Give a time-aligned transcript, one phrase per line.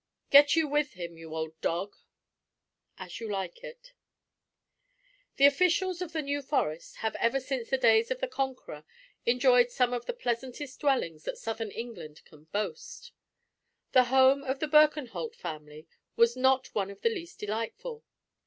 [0.31, 1.95] "Get you with him, you old dog."
[2.97, 3.93] As You Like It.
[5.35, 8.83] The officials of the New Forest have ever since the days of the Conqueror
[9.27, 13.11] enjoyed some of the pleasantest dwellings that southern England can boast.
[13.91, 18.03] The home of the Birkenholt family was not one of the least delightful.